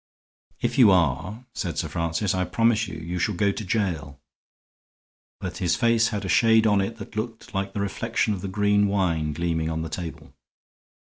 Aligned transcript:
"If 0.61 0.79
you 0.79 0.89
are," 0.89 1.45
said 1.53 1.77
Sir 1.77 1.87
Francis, 1.87 2.33
"I 2.33 2.43
promise 2.43 2.87
you 2.87 2.97
you 2.97 3.19
shall 3.19 3.35
go 3.35 3.51
to 3.51 3.63
jail." 3.63 4.19
But 5.39 5.57
his 5.59 5.75
face 5.75 6.07
had 6.07 6.25
a 6.25 6.27
shade 6.27 6.65
on 6.65 6.81
it 6.81 6.97
that 6.97 7.15
looked 7.15 7.53
like 7.53 7.73
the 7.73 7.81
reflection 7.81 8.33
of 8.33 8.41
the 8.41 8.47
green 8.47 8.87
wine 8.87 9.31
gleaming 9.31 9.69
on 9.69 9.83
the 9.83 9.89
table. 9.89 10.33